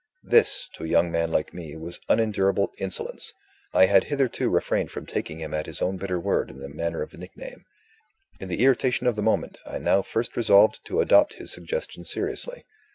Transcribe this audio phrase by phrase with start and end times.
[0.23, 3.31] This (to a young man like me) was unendurable insolence.
[3.71, 7.03] I had hitherto refrained from taking him at his own bitter word in the matter
[7.03, 7.65] of nick name.
[8.39, 12.65] In the irritation of the moment, I now first resolved to adopt his suggestion seriously.